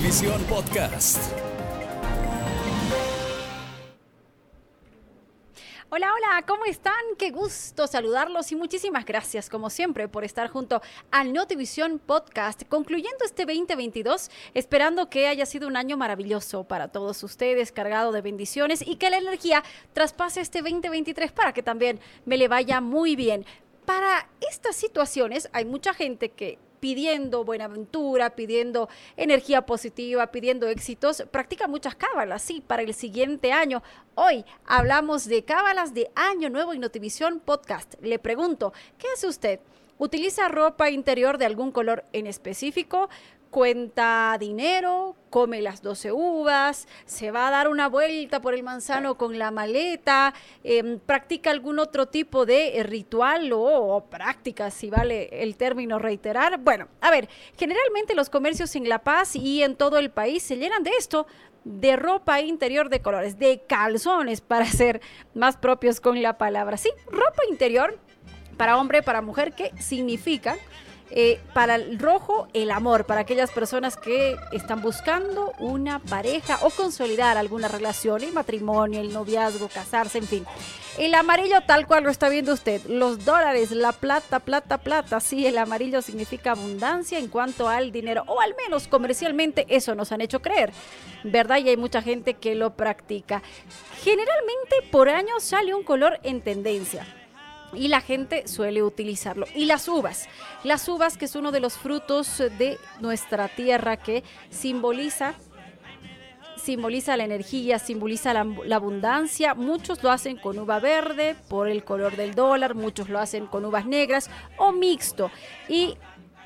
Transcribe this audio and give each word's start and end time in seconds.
Notivisión 0.00 0.42
Podcast. 0.44 1.30
Hola, 5.90 6.14
hola, 6.14 6.42
¿cómo 6.46 6.64
están? 6.64 6.94
Qué 7.18 7.30
gusto 7.30 7.86
saludarlos 7.86 8.50
y 8.50 8.56
muchísimas 8.56 9.04
gracias, 9.04 9.50
como 9.50 9.68
siempre, 9.68 10.08
por 10.08 10.24
estar 10.24 10.48
junto 10.48 10.80
al 11.10 11.34
Notivisión 11.34 11.98
Podcast, 11.98 12.62
concluyendo 12.66 13.26
este 13.26 13.44
2022, 13.44 14.30
esperando 14.54 15.10
que 15.10 15.28
haya 15.28 15.44
sido 15.44 15.68
un 15.68 15.76
año 15.76 15.98
maravilloso 15.98 16.64
para 16.64 16.88
todos 16.88 17.22
ustedes, 17.22 17.70
cargado 17.70 18.10
de 18.10 18.22
bendiciones 18.22 18.82
y 18.86 18.96
que 18.96 19.10
la 19.10 19.18
energía 19.18 19.62
traspase 19.92 20.40
este 20.40 20.62
2023 20.62 21.30
para 21.32 21.52
que 21.52 21.62
también 21.62 22.00
me 22.24 22.38
le 22.38 22.48
vaya 22.48 22.80
muy 22.80 23.16
bien. 23.16 23.44
Para 23.84 24.30
estas 24.50 24.76
situaciones 24.76 25.50
hay 25.52 25.66
mucha 25.66 25.92
gente 25.92 26.30
que 26.30 26.58
pidiendo 26.80 27.44
buenaventura, 27.44 28.30
pidiendo 28.30 28.88
energía 29.16 29.66
positiva, 29.66 30.32
pidiendo 30.32 30.66
éxitos, 30.66 31.24
practica 31.30 31.68
muchas 31.68 31.94
cábalas, 31.94 32.42
sí, 32.42 32.62
para 32.66 32.82
el 32.82 32.94
siguiente 32.94 33.52
año. 33.52 33.82
Hoy 34.14 34.44
hablamos 34.66 35.26
de 35.26 35.44
cábalas 35.44 35.94
de 35.94 36.10
Año 36.14 36.50
Nuevo 36.50 36.74
y 36.74 36.78
Notivisión 36.78 37.40
Podcast. 37.40 37.94
Le 38.02 38.18
pregunto, 38.18 38.72
¿qué 38.98 39.06
hace 39.14 39.28
usted? 39.28 39.60
¿Utiliza 39.98 40.48
ropa 40.48 40.88
interior 40.88 41.36
de 41.36 41.44
algún 41.44 41.72
color 41.72 42.04
en 42.14 42.26
específico? 42.26 43.10
Cuenta 43.50 44.36
dinero, 44.38 45.16
come 45.28 45.60
las 45.60 45.82
12 45.82 46.12
uvas, 46.12 46.86
se 47.04 47.30
va 47.30 47.48
a 47.48 47.50
dar 47.50 47.68
una 47.68 47.88
vuelta 47.88 48.40
por 48.40 48.54
el 48.54 48.62
manzano 48.62 49.16
con 49.16 49.38
la 49.38 49.50
maleta, 49.50 50.34
em, 50.62 50.98
practica 50.98 51.50
algún 51.50 51.78
otro 51.78 52.06
tipo 52.06 52.46
de 52.46 52.78
eh, 52.78 52.82
ritual 52.84 53.50
o, 53.52 54.04
práctica, 54.08 54.70
si 54.70 54.88
vale 54.88 55.42
el 55.42 55.56
término 55.56 55.98
reiterar. 55.98 56.58
Bueno, 56.58 56.88
a 57.00 57.10
ver, 57.10 57.28
generalmente 57.58 58.14
los 58.14 58.30
comercios 58.30 58.74
en 58.76 58.88
La 58.88 59.00
Paz 59.00 59.34
y 59.34 59.62
en 59.62 59.76
todo 59.76 59.98
el 59.98 60.10
país 60.10 60.42
se 60.42 60.56
llenan 60.56 60.82
de 60.82 60.92
esto, 60.98 61.26
de 61.64 61.96
ropa 61.96 62.40
interior 62.40 62.88
de 62.88 63.02
colores, 63.02 63.38
de 63.38 63.62
calzones 63.66 64.40
para 64.40 64.64
ser 64.66 65.00
más 65.34 65.56
propios 65.56 66.00
con 66.00 66.22
la 66.22 66.38
palabra. 66.38 66.76
Sí, 66.76 66.90
ropa 67.10 67.42
interior 67.50 67.98
para 68.56 68.76
hombre, 68.76 69.02
para 69.02 69.22
mujer, 69.22 69.54
¿qué 69.54 69.72
significa? 69.78 70.56
Eh, 71.12 71.40
para 71.54 71.74
el 71.74 71.98
rojo, 71.98 72.46
el 72.52 72.70
amor, 72.70 73.04
para 73.04 73.22
aquellas 73.22 73.50
personas 73.50 73.96
que 73.96 74.36
están 74.52 74.80
buscando 74.80 75.52
una 75.58 75.98
pareja 75.98 76.60
o 76.62 76.70
consolidar 76.70 77.36
alguna 77.36 77.66
relación, 77.66 78.22
el 78.22 78.32
matrimonio, 78.32 79.00
el 79.00 79.12
noviazgo, 79.12 79.68
casarse, 79.68 80.18
en 80.18 80.28
fin. 80.28 80.46
El 80.98 81.14
amarillo 81.14 81.62
tal 81.66 81.86
cual 81.88 82.04
lo 82.04 82.10
está 82.10 82.28
viendo 82.28 82.52
usted, 82.52 82.82
los 82.86 83.24
dólares, 83.24 83.72
la 83.72 83.90
plata, 83.90 84.38
plata, 84.38 84.78
plata, 84.78 85.18
sí, 85.18 85.46
el 85.46 85.58
amarillo 85.58 86.00
significa 86.00 86.52
abundancia 86.52 87.18
en 87.18 87.26
cuanto 87.26 87.68
al 87.68 87.90
dinero, 87.90 88.22
o 88.28 88.40
al 88.40 88.54
menos 88.54 88.86
comercialmente 88.86 89.66
eso 89.68 89.96
nos 89.96 90.12
han 90.12 90.20
hecho 90.20 90.40
creer, 90.40 90.72
¿verdad? 91.24 91.58
Y 91.58 91.70
hay 91.70 91.76
mucha 91.76 92.02
gente 92.02 92.34
que 92.34 92.54
lo 92.54 92.74
practica. 92.74 93.42
Generalmente 94.02 94.76
por 94.92 95.08
año 95.08 95.40
sale 95.40 95.74
un 95.74 95.82
color 95.82 96.20
en 96.22 96.40
tendencia 96.40 97.04
y 97.72 97.88
la 97.88 98.00
gente 98.00 98.46
suele 98.48 98.82
utilizarlo. 98.82 99.46
Y 99.54 99.66
las 99.66 99.88
uvas, 99.88 100.28
las 100.64 100.88
uvas 100.88 101.16
que 101.16 101.26
es 101.26 101.34
uno 101.34 101.52
de 101.52 101.60
los 101.60 101.74
frutos 101.74 102.38
de 102.38 102.78
nuestra 103.00 103.48
tierra 103.48 103.96
que 103.96 104.24
simboliza 104.50 105.34
simboliza 106.56 107.16
la 107.16 107.24
energía, 107.24 107.78
simboliza 107.78 108.34
la, 108.34 108.44
la, 108.44 108.76
abundancia. 108.76 109.54
Muchos 109.54 110.02
lo 110.02 110.10
hacen 110.10 110.36
con 110.36 110.58
uva 110.58 110.78
verde 110.78 111.34
por 111.48 111.68
el 111.68 111.84
color 111.84 112.16
del 112.16 112.34
dólar, 112.34 112.74
muchos 112.74 113.08
lo 113.08 113.18
hacen 113.18 113.46
con 113.46 113.64
uvas 113.64 113.86
negras 113.86 114.30
o 114.58 114.70
mixto. 114.70 115.30
Y 115.68 115.96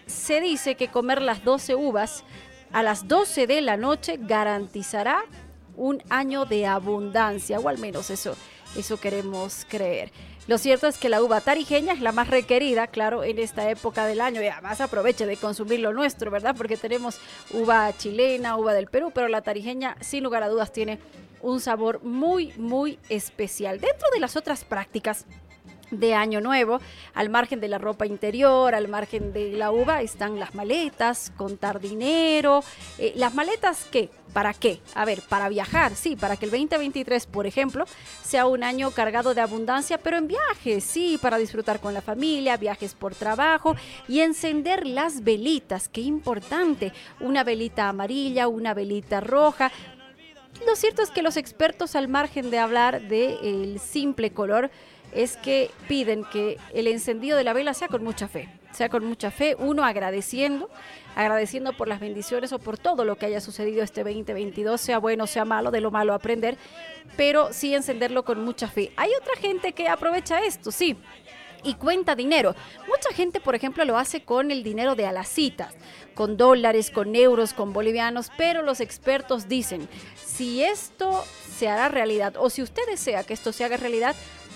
se 0.07 0.41
dice 0.41 0.77
que 0.77 0.89
comer 0.89 1.21
las 1.21 1.45
12 1.45 1.75
uvas 1.75 2.25
a 2.73 2.83
las 2.83 3.07
12 3.09 3.47
de 3.47 3.61
la 3.61 3.77
noche 3.77 4.19
garantizará 4.21 5.25
un 5.77 6.03
año 6.09 6.45
de 6.45 6.67
abundancia, 6.67 7.59
o 7.59 7.69
al 7.69 7.79
menos 7.79 8.11
eso, 8.11 8.37
eso 8.77 8.99
queremos 8.99 9.67
creer. 9.69 10.11
Lo 10.47 10.59
cierto 10.59 10.87
es 10.87 10.99
que 10.99 11.09
la 11.09 11.23
uva 11.23 11.41
tarijeña 11.41 11.95
es 11.95 12.01
la 12.01 12.13
más 12.13 12.29
requerida, 12.29 12.87
claro, 12.87 13.25
en 13.25 13.39
esta 13.39 13.71
época 13.71 14.05
del 14.05 14.21
año 14.21 14.43
y 14.43 14.47
además 14.47 14.81
aproveche 14.83 15.25
de 15.25 15.39
consumir 15.39 15.81
lo 15.81 15.95
nuestro, 15.95 16.31
¿verdad? 16.31 16.55
Porque 16.57 16.77
tenemos 16.77 17.19
uva 17.53 17.91
chilena, 17.97 18.57
uva 18.57 18.75
del 18.75 18.87
Perú, 18.87 19.11
pero 19.15 19.29
la 19.29 19.41
tarijeña 19.41 19.97
sin 20.01 20.23
lugar 20.23 20.43
a 20.43 20.49
dudas 20.51 20.71
tiene 20.71 20.99
un 21.41 21.61
sabor 21.61 22.03
muy, 22.03 22.53
muy 22.57 22.99
especial. 23.09 23.81
Dentro 23.81 24.09
de 24.13 24.21
las 24.21 24.37
otras 24.37 24.65
prácticas 24.65 25.25
de 26.01 26.15
Año 26.15 26.41
Nuevo. 26.41 26.81
Al 27.15 27.31
margen 27.31 27.61
de 27.61 27.69
la 27.69 27.79
ropa 27.79 28.07
interior, 28.07 28.75
al 28.75 28.89
margen 28.89 29.33
de 29.33 29.53
la 29.53 29.71
uva, 29.71 30.03
están 30.03 30.39
las 30.39 30.55
maletas, 30.55 31.33
contar 31.37 31.81
dinero. 31.81 32.63
Eh, 32.99 33.13
¿Las 33.17 33.35
maletas 33.35 33.87
qué? 33.91 34.11
¿Para 34.33 34.53
qué? 34.53 34.81
A 34.95 35.05
ver, 35.05 35.23
para 35.23 35.49
viajar, 35.49 35.95
sí, 35.95 36.17
para 36.17 36.37
que 36.37 36.47
el 36.47 36.51
2023, 36.51 37.27
por 37.27 37.47
ejemplo, 37.47 37.85
sea 38.23 38.47
un 38.47 38.65
año 38.65 38.91
cargado 38.91 39.33
de 39.33 39.41
abundancia, 39.41 39.99
pero 39.99 40.17
en 40.17 40.27
viajes, 40.27 40.83
sí, 40.83 41.19
para 41.21 41.39
disfrutar 41.39 41.79
con 41.81 41.95
la 41.95 42.03
familia, 42.03 42.57
viajes 42.57 42.95
por 42.95 43.15
trabajo 43.15 43.77
y 44.09 44.21
encender 44.21 44.87
las 44.87 45.23
velitas, 45.23 45.89
qué 45.89 46.01
importante, 46.01 46.93
una 47.21 47.45
velita 47.45 47.89
amarilla, 47.89 48.49
una 48.49 48.75
velita 48.75 49.21
roja, 49.21 49.71
lo 50.67 50.77
cierto 50.77 51.03
es 51.03 51.11
que 51.11 51.23
los 51.23 51.37
expertos, 51.37 51.95
al 51.95 52.09
margen 52.09 52.51
de 52.51 52.59
hablar 52.59 53.03
del 53.03 53.79
simple 53.81 54.33
color, 54.33 54.71
es 55.15 55.37
que 55.37 55.71
piden 55.89 56.25
que 56.25 56.59
el 56.73 56.87
encendido 56.87 57.37
de 57.37 57.45
la 57.45 57.53
vela 57.53 57.75
sea 57.75 57.89
con 57.89 58.03
mucha 58.03 58.29
fe, 58.29 58.49
sea 58.73 58.89
con 58.89 59.05
mucha 59.05 59.31
fe, 59.31 59.57
uno 59.59 59.85
agradeciendo, 59.85 60.69
agradeciendo 61.15 61.73
por 61.73 61.89
las 61.89 62.01
bendiciones 62.01 62.53
o 62.53 62.59
por 62.59 62.79
todo 62.79 63.05
lo 63.05 63.17
que 63.17 63.27
haya 63.27 63.41
sucedido 63.41 63.83
este 63.83 64.03
2022, 64.03 64.81
sea 64.81 64.99
bueno, 64.99 65.27
sea 65.27 65.45
malo, 65.45 65.71
de 65.71 65.81
lo 65.81 65.91
malo 65.91 66.15
aprender, 66.15 66.59
pero 67.17 67.53
sí 67.53 67.75
encenderlo 67.75 68.25
con 68.25 68.45
mucha 68.45 68.69
fe. 68.69 68.93
Hay 68.97 69.11
otra 69.21 69.37
gente 69.37 69.73
que 69.73 69.89
aprovecha 69.89 70.45
esto, 70.45 70.73
sí, 70.73 70.97
y 71.65 71.75
cuenta 71.75 72.15
dinero. 72.15 72.55
Mucha 72.87 73.15
gente, 73.15 73.41
por 73.41 73.55
ejemplo, 73.55 73.85
lo 73.85 73.97
hace 73.97 74.23
con 74.23 74.51
el 74.51 74.63
dinero 74.63 74.95
de 74.95 75.07
alacitas, 75.07 75.75
con 76.15 76.37
dólares, 76.37 76.91
con 76.91 77.17
euros, 77.17 77.55
con 77.55 77.73
bolivianos, 77.73 78.31
pero 78.37 78.63
los 78.63 78.81
expertos 78.81 79.49
dicen, 79.49 79.89
si 80.15 80.63
esto 80.63 81.25
se 81.57 81.69
hará 81.69 81.89
realidad 81.89 82.35
o 82.37 82.51
si 82.51 82.63
usted 82.63 82.83
desea 82.87 83.25
que 83.25 83.35
esto 83.35 83.53
se 83.53 83.65
haga 83.65 83.77
realidad, 83.77 84.15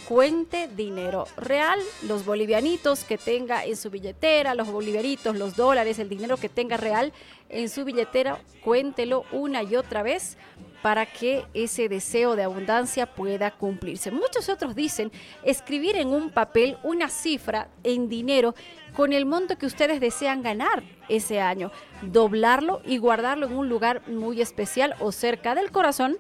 cuente 0.09 0.69
dinero 0.69 1.27
real, 1.37 1.79
los 2.07 2.25
bolivianitos 2.25 3.05
que 3.05 3.19
tenga 3.19 3.67
en 3.67 3.77
su 3.77 3.91
billetera, 3.91 4.55
los 4.55 4.73
bolivianitos, 4.73 5.37
los 5.37 5.55
dólares, 5.55 5.99
el 5.99 6.09
dinero 6.09 6.39
que 6.39 6.49
tenga 6.49 6.79
real 6.79 7.13
en 7.51 7.69
su 7.69 7.85
billetera, 7.85 8.39
cuéntelo 8.65 9.27
una 9.33 9.63
y 9.63 9.77
otra 9.77 10.03
vez 10.03 10.39
para 10.81 11.05
que 11.05 11.45
ese 11.53 11.91
deseo 11.91 12.37
de 12.37 12.45
abundancia 12.45 13.05
pueda 13.05 13.51
cumplirse. 13.51 14.11
Muchos 14.11 14.49
otros 14.49 14.75
dicen 14.75 15.13
escribir 15.43 15.97
en 15.97 16.09
un 16.09 16.31
papel 16.31 16.79
una 16.85 17.11
cifra 17.11 17.69
en 17.85 18.09
dinero 18.09 18.55
con 18.95 19.13
el 19.13 19.27
monto 19.27 19.59
que 19.59 19.67
ustedes 19.67 20.01
desean 20.01 20.43
ganar 20.43 20.83
ese 21.11 21.39
año, 21.39 21.71
doblarlo 22.01 22.81
y 22.83 22.97
guardarlo 22.97 23.45
en 23.45 23.59
un 23.59 23.69
lugar 23.69 24.09
muy 24.09 24.41
especial 24.41 24.95
o 25.01 25.13
cerca 25.13 25.55
del 25.55 25.71
corazón 25.71 26.17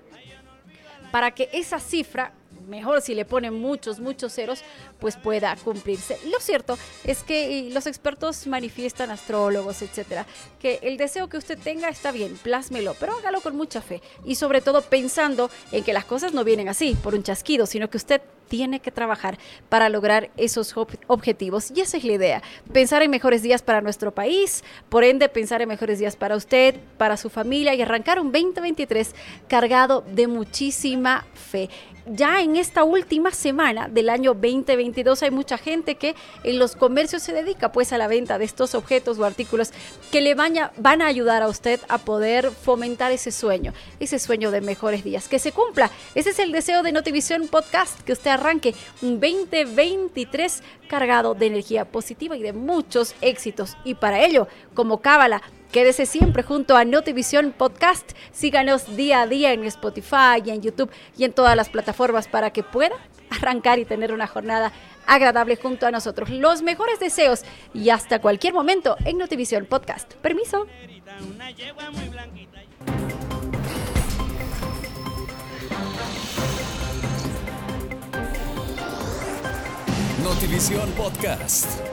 para 1.10 1.30
que 1.30 1.48
esa 1.54 1.80
cifra 1.80 2.34
mejor 2.68 3.02
si 3.02 3.14
le 3.14 3.24
ponen 3.24 3.54
muchos, 3.54 4.00
muchos 4.00 4.34
ceros, 4.34 4.60
pues 5.00 5.16
pueda 5.16 5.56
cumplirse. 5.56 6.18
Lo 6.30 6.38
cierto 6.40 6.78
es 7.04 7.22
que 7.22 7.68
los 7.72 7.86
expertos 7.86 8.46
manifiestan, 8.46 9.10
astrólogos, 9.10 9.82
etcétera, 9.82 10.26
que 10.60 10.78
el 10.82 10.96
deseo 10.96 11.28
que 11.28 11.36
usted 11.36 11.58
tenga 11.58 11.88
está 11.88 12.12
bien, 12.12 12.36
plásmelo, 12.42 12.94
pero 13.00 13.16
hágalo 13.16 13.40
con 13.40 13.56
mucha 13.56 13.80
fe 13.80 14.02
y 14.24 14.36
sobre 14.36 14.60
todo 14.60 14.82
pensando 14.82 15.50
en 15.72 15.84
que 15.84 15.92
las 15.92 16.04
cosas 16.04 16.32
no 16.32 16.44
vienen 16.44 16.68
así, 16.68 16.96
por 17.02 17.14
un 17.14 17.22
chasquido, 17.22 17.66
sino 17.66 17.90
que 17.90 17.96
usted 17.96 18.20
tiene 18.48 18.80
que 18.80 18.90
trabajar 18.90 19.38
para 19.68 19.88
lograr 19.88 20.30
esos 20.36 20.74
objetivos. 21.06 21.70
Y 21.74 21.80
esa 21.80 21.96
es 21.96 22.04
la 22.04 22.12
idea, 22.12 22.42
pensar 22.72 23.02
en 23.02 23.10
mejores 23.10 23.42
días 23.42 23.62
para 23.62 23.80
nuestro 23.80 24.12
país, 24.12 24.64
por 24.88 25.04
ende 25.04 25.28
pensar 25.28 25.62
en 25.62 25.68
mejores 25.68 25.98
días 25.98 26.16
para 26.16 26.36
usted, 26.36 26.76
para 26.96 27.16
su 27.16 27.30
familia 27.30 27.74
y 27.74 27.82
arrancar 27.82 28.20
un 28.20 28.32
2023 28.32 29.14
cargado 29.48 30.02
de 30.02 30.26
muchísima 30.26 31.26
fe 31.34 31.68
ya 32.10 32.40
en 32.40 32.56
esta 32.56 32.84
última 32.84 33.30
semana 33.32 33.88
del 33.88 34.08
año 34.08 34.34
2022 34.34 35.22
hay 35.22 35.30
mucha 35.30 35.58
gente 35.58 35.96
que 35.96 36.14
en 36.44 36.58
los 36.58 36.76
comercios 36.76 37.22
se 37.22 37.32
dedica 37.32 37.72
pues 37.72 37.92
a 37.92 37.98
la 37.98 38.08
venta 38.08 38.38
de 38.38 38.44
estos 38.44 38.74
objetos 38.74 39.18
o 39.18 39.24
artículos 39.24 39.72
que 40.10 40.20
le 40.20 40.34
van 40.34 40.56
a, 40.58 41.06
ayudar 41.06 41.42
a 41.42 41.48
usted 41.48 41.80
a 41.88 41.98
poder 41.98 42.50
fomentar 42.50 43.12
ese 43.12 43.30
sueño, 43.30 43.72
ese 44.00 44.18
sueño 44.18 44.50
de 44.50 44.60
mejores 44.60 45.04
días, 45.04 45.28
que 45.28 45.38
se 45.38 45.52
cumpla. 45.52 45.90
Ese 46.14 46.30
es 46.30 46.38
el 46.38 46.52
deseo 46.52 46.82
de 46.82 46.92
Notivisión 46.92 47.48
Podcast, 47.48 48.00
que 48.02 48.12
usted 48.12 48.30
arranque 48.38 48.74
un 49.02 49.20
2023 49.20 50.62
cargado 50.88 51.34
de 51.34 51.46
energía 51.46 51.84
positiva 51.84 52.36
y 52.36 52.42
de 52.42 52.52
muchos 52.52 53.14
éxitos. 53.20 53.76
Y 53.84 53.94
para 53.94 54.24
ello, 54.24 54.48
como 54.74 55.00
cábala, 55.00 55.42
Quédese 55.72 56.06
siempre 56.06 56.42
junto 56.42 56.78
a 56.78 56.86
Notivisión 56.86 57.52
Podcast. 57.52 58.12
Síganos 58.32 58.96
día 58.96 59.20
a 59.20 59.26
día 59.26 59.52
en 59.52 59.64
Spotify, 59.64 60.40
en 60.46 60.62
YouTube 60.62 60.90
y 61.18 61.24
en 61.24 61.34
todas 61.34 61.54
las 61.56 61.68
plataformas 61.68 62.26
para 62.26 62.50
que 62.54 62.62
pueda 62.62 62.96
arrancar 63.28 63.78
y 63.78 63.84
tener 63.84 64.14
una 64.14 64.26
jornada 64.26 64.72
agradable 65.06 65.56
junto 65.56 65.86
a 65.86 65.90
nosotros. 65.90 66.30
Los 66.30 66.62
mejores 66.62 67.00
deseos 67.00 67.42
y 67.74 67.90
hasta 67.90 68.20
cualquier 68.20 68.54
momento 68.54 68.96
en 69.04 69.18
Notivisión 69.18 69.66
Podcast. 69.66 70.14
Permiso. 70.14 70.66
Notivisión 80.28 80.90
Podcast. 80.92 81.87